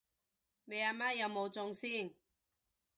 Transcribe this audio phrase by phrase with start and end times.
[0.65, 2.11] 你阿媽有冇中先？